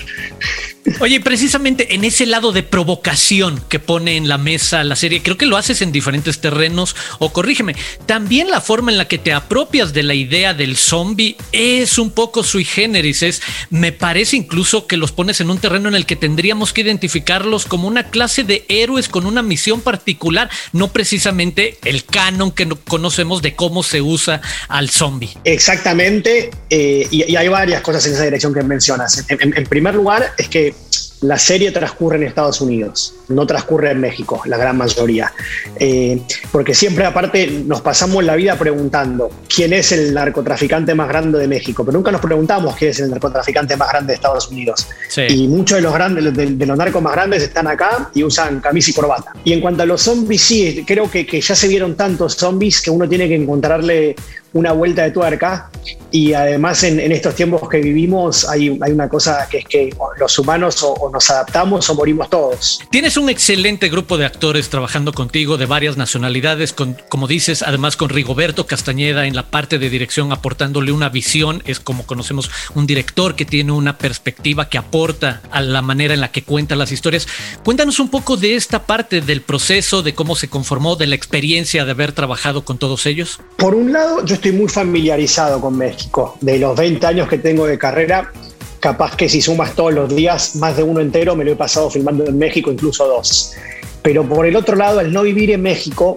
[0.99, 5.37] Oye, precisamente en ese lado de provocación que pone en la mesa la serie, creo
[5.37, 7.77] que lo haces en diferentes terrenos, o corrígeme,
[8.07, 12.11] también la forma en la que te apropias de la idea del zombie es un
[12.11, 16.07] poco sui generis, es, me parece incluso que los pones en un terreno en el
[16.07, 21.79] que tendríamos que identificarlos como una clase de héroes con una misión particular, no precisamente
[21.85, 25.31] el canon que conocemos de cómo se usa al zombie.
[25.45, 29.25] Exactamente, eh, y, hay varias cosas en esa dirección que mencionas.
[29.29, 30.75] en primer lugar, es que
[31.23, 35.33] la serie transcurre en Estados Unidos, no transcurre en México, la gran mayoría.
[35.79, 41.39] Eh, porque siempre aparte nos pasamos la vida preguntando quién es el narcotraficante más grande
[41.39, 44.89] de México, pero nunca nos preguntamos quién es el narcotraficante más grande de Estados Unidos.
[45.29, 48.91] Y muchos de los, grandes, de, los narcos más grandes están acá y usan camisa
[48.91, 49.33] y corbata.
[49.45, 52.81] Y en cuanto a los zombies, sí, creo que, que ya se vieron tantos zombies
[52.81, 54.17] que uno tiene que encontrarle
[54.53, 55.71] una vuelta de tuerca
[56.11, 60.39] y además en, estos tiempos que vivimos hay, hay, una cosa que es que los
[60.39, 62.81] humanos o, nos adaptamos o morimos todos.
[62.91, 67.97] Tienes un excelente grupo de actores trabajando contigo de varias nacionalidades, con, como dices, además
[67.97, 72.87] con Rigoberto Castañeda en la parte de dirección aportándole una visión, es como conocemos un
[72.87, 76.91] director que tiene una perspectiva que aporta a la manera en la que cuenta las
[76.91, 77.29] historias.
[77.65, 81.85] Cuéntanos un poco de esta parte del proceso, de cómo se conformó, de la experiencia
[81.85, 83.41] de haber trabajado con todos ellos.
[83.57, 86.39] Por un lado, yo estoy muy familiarizado con México.
[86.41, 88.33] De los 20 años que tengo de carrera,
[88.81, 91.91] capaz que si sumas todos los días, más de uno entero me lo he pasado
[91.91, 93.53] filmando en México, incluso dos.
[94.01, 96.17] Pero por el otro lado, al no vivir en México,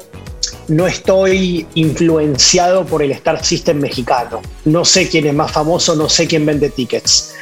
[0.69, 4.41] no estoy influenciado por el Star System mexicano.
[4.63, 7.33] No sé quién es más famoso, no sé quién vende tickets.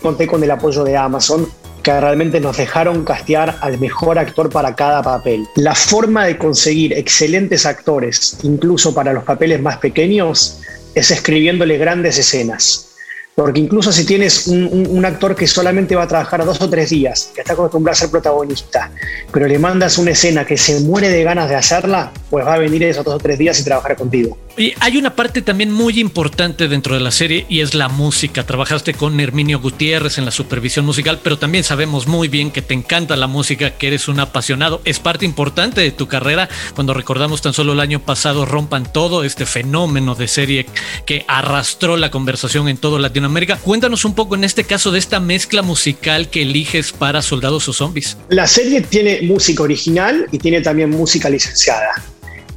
[0.00, 1.46] Conté con el apoyo de Amazon
[1.82, 5.46] que realmente nos dejaron castear al mejor actor para cada papel.
[5.56, 10.60] La forma de conseguir excelentes actores, incluso para los papeles más pequeños,
[10.94, 12.86] es escribiéndole grandes escenas.
[13.34, 17.30] Porque incluso si tienes un, actor que solamente va a trabajar dos o tres días,
[17.34, 18.90] que está acostumbrado a ser protagonista,
[19.32, 22.58] pero le mandas una escena que se muere de ganas de hacerla, pues va a
[22.58, 24.36] venir esos dos o tres días y trabajar contigo.
[24.60, 28.44] Y hay una parte también muy importante dentro de la serie y es la música.
[28.44, 32.74] Trabajaste con Herminio Gutiérrez en la supervisión musical, pero también sabemos muy bien que te
[32.74, 34.82] encanta la música, que eres un apasionado.
[34.84, 36.50] Es parte importante de tu carrera.
[36.74, 40.66] Cuando recordamos tan solo el año pasado Rompan Todo, este fenómeno de serie
[41.06, 43.56] que arrastró la conversación en todo Latinoamérica.
[43.56, 47.72] Cuéntanos un poco en este caso de esta mezcla musical que eliges para Soldados o
[47.72, 48.18] Zombies.
[48.28, 51.94] La serie tiene música original y tiene también música licenciada.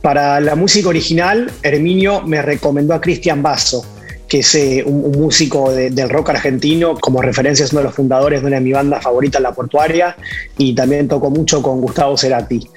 [0.03, 3.85] Para la música original, Herminio me recomendó a Cristian Basso,
[4.27, 8.41] que es eh, un, músico del rock argentino, como referencia es uno de los fundadores
[8.41, 10.17] de una de mi banda favorita, La Portuaria,
[10.57, 12.67] y también tocó mucho con Gustavo Cerati.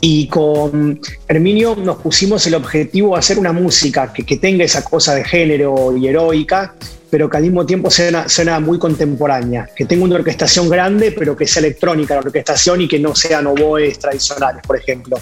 [0.00, 4.84] Y con Herminio nos pusimos el objetivo de hacer una música que, que tenga esa
[4.84, 6.76] cosa de género y heroica,
[7.12, 11.36] pero que al mismo tiempo suena, suena muy contemporánea, que tenga una orquestación grande, pero
[11.36, 15.20] que sea electrónica la orquestación y que no sean oboes tradicionales, por ejemplo.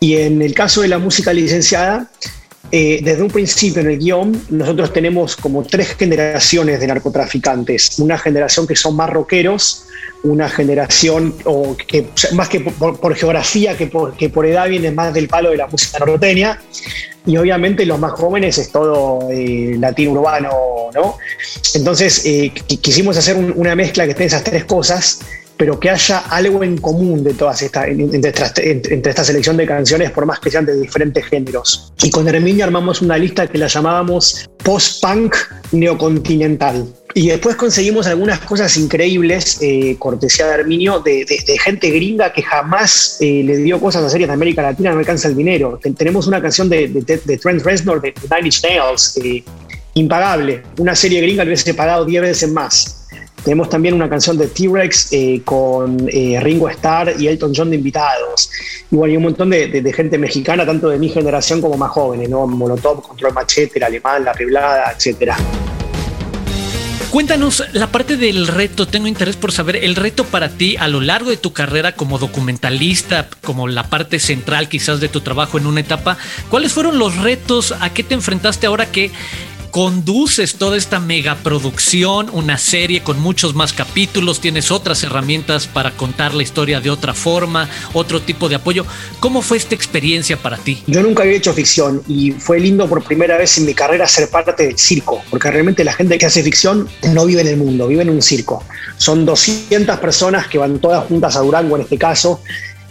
[0.00, 2.10] Y en el caso de la música licenciada,
[2.70, 7.98] eh, desde un principio en el guion, nosotros tenemos como tres generaciones de narcotraficantes.
[7.98, 9.86] Una generación que son más rockeros,
[10.22, 15.14] una generación o que más que por, geografía que por, que por edad viene más
[15.14, 16.60] del palo de la música norteña
[17.24, 20.50] y obviamente los más jóvenes es todo eh, latino urbano,
[20.94, 21.18] ¿no?
[21.74, 25.20] Entonces eh, quisimos hacer una mezcla que tenga esas tres cosas
[25.58, 30.24] pero que haya algo en común de todas estas, entre, esta selección de canciones, por
[30.24, 31.92] más que sean de diferentes géneros.
[32.02, 35.34] Y con Herminio armamos una lista que la llamábamos post-punk
[35.72, 36.86] neocontinental.
[37.14, 41.26] Y después conseguimos algunas cosas increíbles, eh, cortesía de Herminio, de,
[41.60, 45.26] gente gringa que jamás eh, le dio cosas a series de América Latina, no alcanza
[45.26, 45.80] el dinero.
[45.96, 46.88] tenemos una canción de,
[47.42, 49.42] Trent Reznor de Nine Inch Nails, eh,
[49.94, 50.62] impagable.
[50.78, 52.97] Una serie gringa que hubiese pagado 10 veces más.
[53.44, 57.76] Tenemos también una canción de T-Rex eh, con eh, Ringo Starr y Elton John de
[57.76, 58.50] invitados.
[58.90, 62.46] Y hay un montón de, gente mexicana, tanto de mi generación como más jóvenes, ¿no?
[62.46, 65.36] Molotov, Control Machete, el Alemán, La Riblada, etcétera.
[67.10, 71.00] Cuéntanos la parte del reto, tengo interés por saber el reto para ti a lo
[71.00, 75.66] largo de tu carrera como documentalista, como la parte central quizás de tu trabajo en
[75.66, 76.18] una etapa,
[76.50, 77.74] ¿cuáles fueron los retos?
[77.80, 79.10] ¿A qué te enfrentaste ahora que
[79.78, 86.34] conduces toda esta megaproducción, una serie con muchos más capítulos, tienes otras herramientas para contar
[86.34, 88.84] la historia de otra forma, otro tipo de apoyo.
[89.20, 90.82] ¿Cómo fue esta experiencia para ti?
[90.88, 94.28] Yo nunca había hecho ficción y fue lindo por primera vez en mi carrera ser
[94.28, 97.86] parte del circo, porque realmente la gente que hace ficción no vive en el mundo,
[97.86, 98.64] vive en un circo.
[98.96, 102.42] Son 200 personas que van todas juntas a Durango en este caso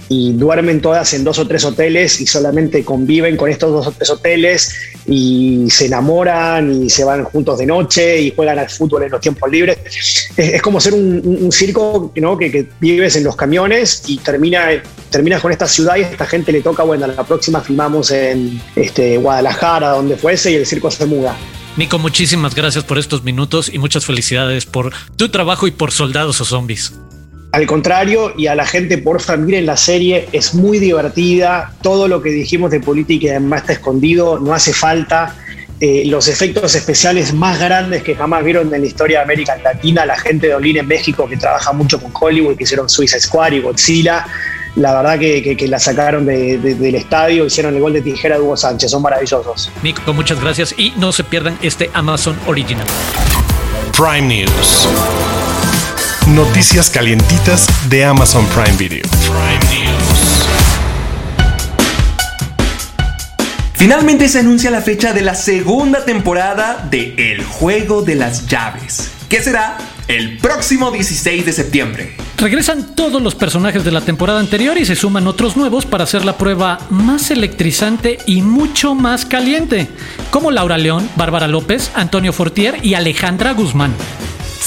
[0.10, 3.92] y duermen todas en dos o tres hoteles y solamente conviven con estos dos o
[3.92, 4.74] tres hoteles
[5.06, 9.22] y se enamoran y se van juntos de noche y juegan al fútbol en los
[9.22, 9.78] tiempos libres.
[10.38, 12.38] Es, como ser un, circo ¿no?
[12.38, 16.52] que, vives en los camiones y termina, terminas con esta ciudad y a esta gente
[16.52, 21.06] le toca, bueno, la próxima filmamos en este, Guadalajara, donde fuese, y el circo se
[21.06, 21.36] muda.
[21.76, 26.42] Nico, muchísimas gracias por estos minutos y muchas felicidades por tu trabajo y por Soldados
[26.42, 26.94] o Zombies.
[27.52, 31.74] Al contrario, y a la gente, porfa, miren la serie, es muy divertida.
[31.82, 35.36] Todo lo que dijimos de política además está escondido, no hace falta.
[35.80, 40.06] Eh, los efectos especiales más grandes que jamás vieron en la historia de América Latina,
[40.06, 43.52] la gente de Olin en México que trabaja mucho con Hollywood, que hicieron Suicide Squad
[43.52, 44.26] y Godzilla,
[44.76, 48.90] la verdad que, la sacaron del estadio, hicieron el gol de tijera de Hugo Sánchez,
[48.90, 49.72] son maravillosos.
[49.84, 52.86] Nico, muchas gracias y no se pierdan este Amazon Original.
[53.96, 54.88] Prime News.
[56.36, 59.04] Noticias calientitas de Amazon Prime Video.
[63.74, 69.10] Finalmente se anuncia la fecha de la segunda temporada de El Juego de las Llaves,
[69.30, 69.78] que será
[70.10, 72.18] el próximo 16 de septiembre.
[72.38, 76.26] Regresan todos los personajes de la temporada anterior y se suman otros nuevos para hacer
[76.26, 79.88] la prueba más electrizante y mucho más caliente,
[80.30, 83.94] como Laura León, Bárbara López, Antonio Fortier y Alejandra Guzmán.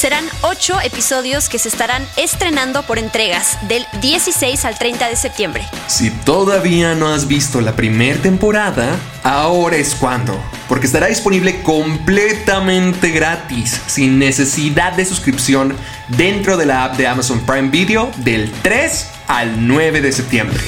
[0.01, 5.69] Serán ocho episodios que se estarán estrenando por entregas del 16 al 30 de septiembre.
[5.89, 13.11] Si todavía no has visto la primera temporada, ahora es cuando, porque estará disponible completamente
[13.11, 15.77] gratis, sin necesidad de suscripción,
[16.09, 20.61] dentro de la app de Amazon Prime Video del 3 al 9 de septiembre.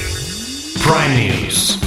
[0.83, 1.79] Prime News.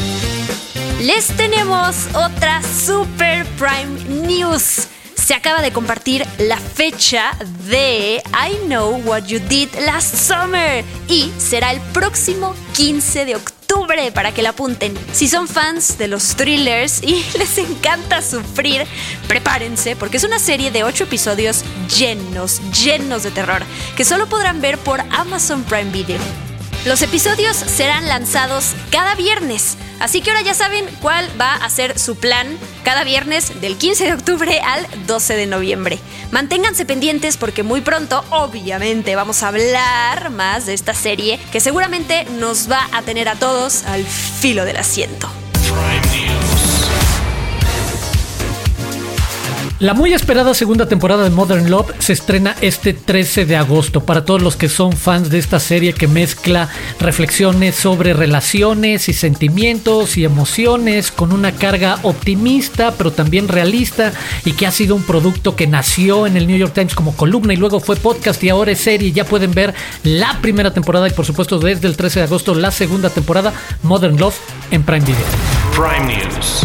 [0.99, 4.87] Les tenemos otra Super Prime News
[5.25, 7.35] se acaba de compartir la fecha
[7.67, 14.11] de I Know What You Did Last Summer y será el próximo 15 de octubre
[14.11, 14.93] para que la apunten.
[15.13, 18.85] Si son fans de los thrillers y les encanta sufrir,
[19.27, 21.63] prepárense porque es una serie de 8 episodios
[21.97, 23.63] llenos, llenos de terror
[23.97, 26.44] que solo podrán ver por Amazon Prime Video.
[26.85, 31.97] Los episodios serán lanzados cada viernes, así que ahora ya saben cuál va a ser
[31.97, 35.97] su plan cada viernes del 15 de octubre al 12 de noviembre.
[36.29, 42.25] Manténganse pendientes porque muy pronto, obviamente, vamos a hablar más de esta serie que seguramente
[42.25, 45.27] nos va a tener a todos al filo del asiento.
[49.79, 54.23] La muy esperada segunda temporada de Modern Love se estrena este 13 de agosto para
[54.23, 60.15] todos los que son fans de esta serie que mezcla reflexiones sobre relaciones y sentimientos
[60.15, 64.13] y emociones con una carga optimista pero también realista
[64.45, 67.53] y que ha sido un producto que nació en el New York Times como columna
[67.53, 69.11] y luego fue podcast y ahora es serie.
[69.11, 69.73] Ya pueden ver
[70.03, 73.53] la primera temporada y por supuesto desde el 13 de agosto la segunda temporada
[73.83, 74.37] Modern Love
[74.71, 75.25] en Prime Video.
[75.75, 76.63] Prime News.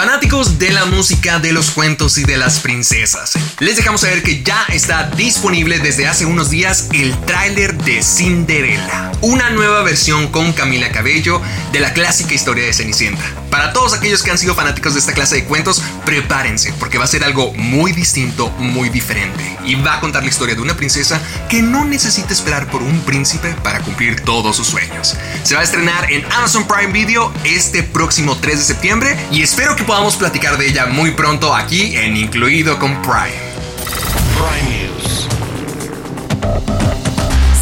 [0.00, 4.42] Fanáticos de la música, de los cuentos y de las princesas, les dejamos saber que
[4.42, 10.54] ya está disponible desde hace unos días el tráiler de Cinderella, una nueva versión con
[10.54, 11.42] Camila Cabello
[11.72, 13.22] de la clásica historia de Cenicienta.
[13.50, 17.04] Para todos aquellos que han sido fanáticos de esta clase de cuentos, prepárense porque va
[17.04, 20.76] a ser algo muy distinto, muy diferente y va a contar la historia de una
[20.76, 21.20] princesa
[21.50, 25.16] que no necesita esperar por un príncipe para cumplir todos sus sueños.
[25.42, 29.76] Se va a estrenar en Amazon Prime Video este próximo 3 de septiembre y espero
[29.76, 33.34] que podamos platicar de ella muy pronto aquí en Incluido con Prime.
[34.36, 35.26] Prime News.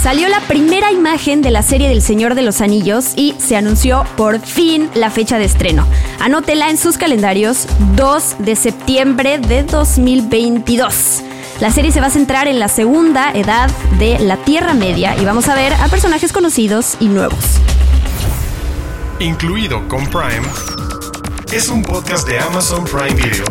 [0.03, 4.05] Salió la primera imagen de la serie del Señor de los Anillos y se anunció
[4.19, 5.87] por fin la fecha de estreno.
[6.21, 7.67] Anótela en sus calendarios
[7.97, 11.23] 2 de septiembre de 2022.
[11.61, 15.25] La serie se va a centrar en la segunda edad de la Tierra Media y
[15.25, 17.57] vamos a ver a personajes conocidos y nuevos.
[19.19, 20.47] Incluido con Prime
[21.53, 23.45] es un podcast de Amazon Prime Video.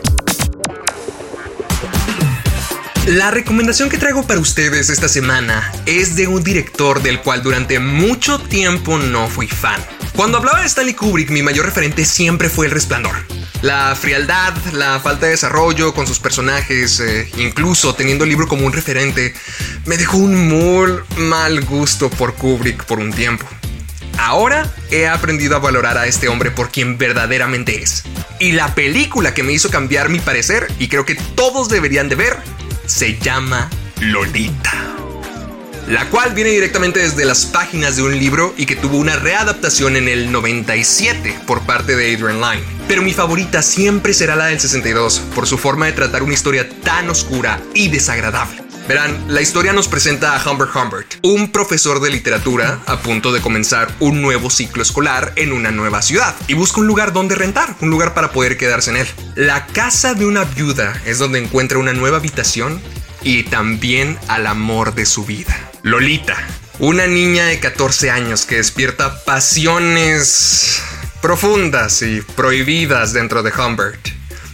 [3.08, 7.80] La recomendación que traigo para ustedes esta semana es de un director del cual durante
[7.80, 9.82] mucho tiempo no fui fan.
[10.16, 13.16] Cuando hablaba de Stanley Kubrick, mi mayor referente siempre fue El Resplandor.
[13.62, 18.66] La frialdad, la falta de desarrollo con sus personajes, eh, incluso teniendo el libro como
[18.66, 19.34] un referente,
[19.86, 23.48] me dejó un muy mal gusto por Kubrick por un tiempo.
[24.18, 28.03] Ahora he aprendido a valorar a este hombre por quien verdaderamente es.
[28.39, 32.15] Y la película que me hizo cambiar mi parecer, y creo que todos deberían de
[32.15, 32.38] ver,
[32.86, 34.74] se llama Lolita.
[35.88, 39.95] La cual viene directamente desde las páginas de un libro y que tuvo una readaptación
[39.95, 42.63] en el 97 por parte de Adrian Lyne.
[42.89, 46.68] Pero mi favorita siempre será la del 62 por su forma de tratar una historia
[46.84, 48.66] tan oscura y desagradable.
[48.88, 53.42] Verán, la historia nos presenta a Humbert Humbert, un profesor de literatura a punto de
[53.42, 57.76] comenzar un nuevo ciclo escolar en una nueva ciudad y busca un lugar donde rentar,
[57.82, 59.08] un lugar para poder quedarse en él.
[59.36, 62.82] La casa de una viuda es donde encuentra una nueva habitación
[63.24, 66.38] y también al amor de su vida, Lolita,
[66.80, 70.82] una niña de 14 años que despierta pasiones
[71.22, 74.00] profundas y prohibidas dentro de Humbert,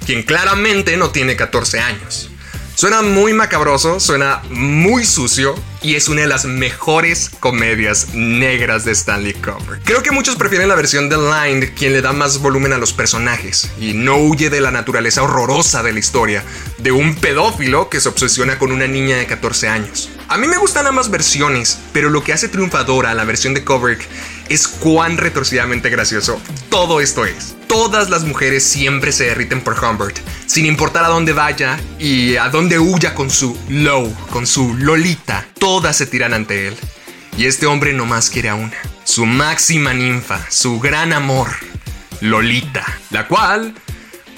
[0.07, 2.31] quien claramente no tiene 14 años.
[2.75, 5.53] Suena muy macabroso, suena muy sucio
[5.83, 9.83] y es una de las mejores comedias negras de Stanley Kubrick.
[9.83, 12.91] Creo que muchos prefieren la versión de Line, quien le da más volumen a los
[12.91, 16.43] personajes y no huye de la naturaleza horrorosa de la historia,
[16.79, 20.09] de un pedófilo que se obsesiona con una niña de 14 años.
[20.27, 23.63] A mí me gustan ambas versiones, pero lo que hace triunfadora a la versión de
[23.63, 24.07] Kubrick
[24.53, 26.39] es cuán retorcidamente gracioso
[26.73, 27.55] todo esto es.
[27.67, 32.49] Todas las mujeres siempre se derriten por Humbert, sin importar a dónde vaya y a
[32.49, 35.45] dónde huya con su low, con su lolita.
[35.59, 36.75] Todas se tiran ante él.
[37.37, 38.75] Y este hombre nomás quiere a una.
[39.03, 41.49] Su máxima ninfa, su gran amor,
[42.21, 43.75] Lolita, la cual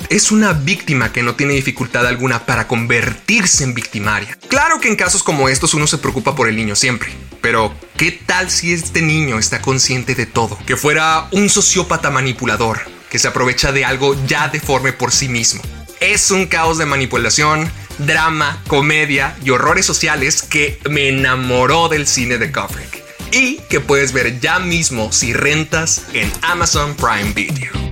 [0.09, 4.37] es una víctima que no tiene dificultad alguna para convertirse en victimaria.
[4.47, 7.09] Claro que en casos como estos uno se preocupa por el niño siempre,
[7.41, 10.57] pero ¿qué tal si este niño está consciente de todo?
[10.65, 15.61] Que fuera un sociópata manipulador, que se aprovecha de algo ya deforme por sí mismo.
[15.99, 22.37] Es un caos de manipulación, drama, comedia y horrores sociales que me enamoró del cine
[22.37, 27.84] de Kubrick y que puedes ver ya mismo si rentas en Amazon Prime Video.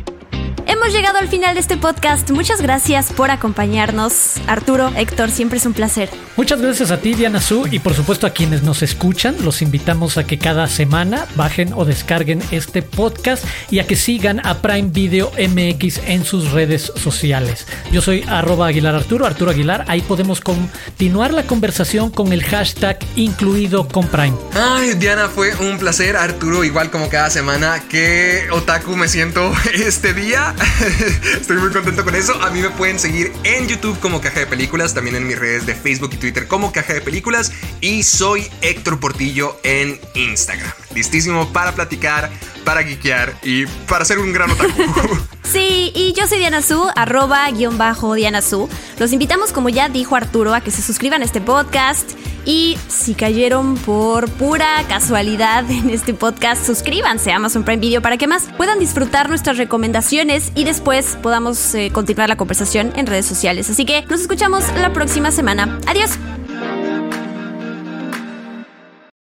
[0.66, 2.30] Hemos llegado al final de este podcast.
[2.32, 4.36] Muchas gracias por acompañarnos.
[4.48, 6.10] Arturo, Héctor, siempre es un placer.
[6.36, 9.36] Muchas gracias a ti, Diana Su, y por supuesto a quienes nos escuchan.
[9.44, 14.46] Los invitamos a que cada semana bajen o descarguen este podcast y a que sigan
[14.46, 17.68] a Prime Video MX en sus redes sociales.
[17.92, 19.86] Yo soy arroba Aguilar Arturo, Arturo Aguilar.
[19.88, 24.38] Ahí podemos continuar la conversación con el hashtag incluido con Prime.
[24.54, 26.16] Ay, Diana, fue un placer.
[26.16, 27.84] Arturo, igual como cada semana.
[27.90, 30.53] Qué otaku me siento este día.
[31.40, 32.34] Estoy muy contento con eso.
[32.42, 35.66] A mí me pueden seguir en YouTube como Caja de Películas, también en mis redes
[35.66, 37.52] de Facebook y Twitter como Caja de Películas.
[37.82, 40.72] Y soy Héctor Portillo en Instagram.
[40.94, 42.30] Listísimo para platicar,
[42.64, 44.84] para geekear y para ser un gran otaku.
[45.44, 48.70] Sí, y yo soy Diana Su, arroba guion bajo Diana Su.
[48.98, 52.14] Los invitamos, como ya dijo Arturo, a que se suscriban a este podcast.
[52.46, 58.18] Y si cayeron por pura casualidad en este podcast, suscríbanse a Amazon Prime Video para
[58.18, 63.26] que más puedan disfrutar nuestras recomendaciones y después podamos eh, continuar la conversación en redes
[63.26, 63.70] sociales.
[63.70, 65.80] Así que nos escuchamos la próxima semana.
[65.88, 66.18] Adiós.